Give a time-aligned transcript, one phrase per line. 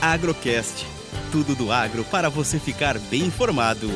[0.00, 0.86] Agrocast.
[1.32, 3.88] Tudo do agro para você ficar bem informado.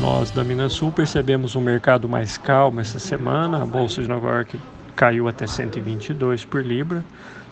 [0.00, 3.62] Nós da Minas Sul percebemos um mercado mais calmo essa semana.
[3.62, 4.60] A Bolsa de Nova York
[4.94, 7.04] caiu até 122 por libra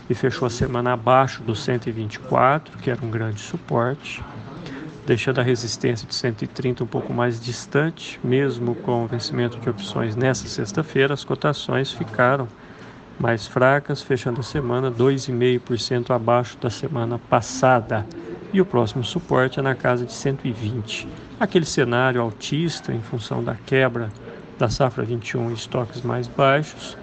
[0.08, 4.22] e fechou a semana abaixo do 124, que era um grande suporte,
[5.06, 10.16] deixando a resistência de 130 um pouco mais distante, mesmo com o vencimento de opções
[10.16, 12.48] nessa sexta-feira, as cotações ficaram
[13.18, 18.06] mais fracas, fechando a semana 2,5% abaixo da semana passada.
[18.52, 21.08] E o próximo suporte é na casa de 120.
[21.38, 24.10] Aquele cenário altista em função da quebra
[24.58, 26.96] da safra 21 e estoques mais baixos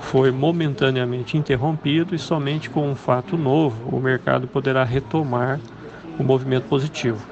[0.00, 5.60] foi momentaneamente interrompido e somente com um fato novo o mercado poderá retomar
[6.18, 7.24] o movimento positivo.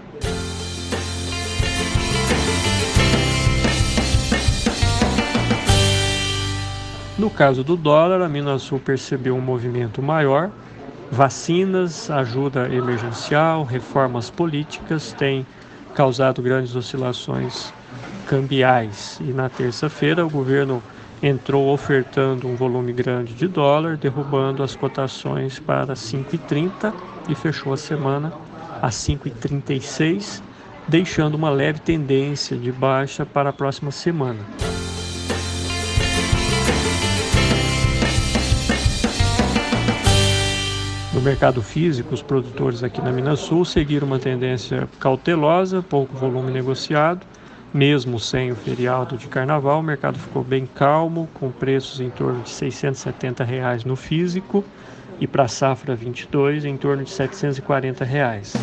[7.21, 10.51] No caso do dólar, a Minasul percebeu um movimento maior.
[11.13, 15.47] Vacinas, ajuda emergencial, reformas políticas têm
[15.95, 17.75] causado grandes oscilações
[18.27, 19.19] cambiais.
[19.21, 20.83] E na terça-feira, o governo
[21.23, 26.91] entrou ofertando um volume grande de dólar, derrubando as cotações para 5,30
[27.29, 28.33] e fechou a semana
[28.81, 30.41] a 5,36,
[30.89, 34.39] deixando uma leve tendência de baixa para a próxima semana.
[41.21, 46.51] No mercado físico, os produtores aqui na Minas Sul seguiram uma tendência cautelosa, pouco volume
[46.51, 47.27] negociado
[47.75, 52.43] mesmo sem o feriado de carnaval, o mercado ficou bem calmo, com preços em torno
[52.43, 54.65] de 670 reais no físico
[55.21, 58.55] e para a safra 22 em torno de 740 reais.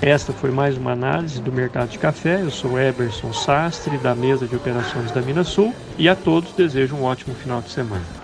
[0.00, 2.40] Esta foi mais uma análise do mercado de café.
[2.40, 6.96] Eu sou Eberson Sastre, da mesa de operações da Minas Sul, e a todos desejo
[6.96, 8.23] um ótimo final de semana.